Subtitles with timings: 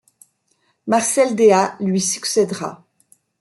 [0.87, 2.83] Marcel Déat lui succèdera.